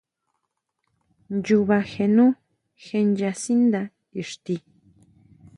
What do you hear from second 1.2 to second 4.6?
Nnyuba jénú je nyasíndá ixti.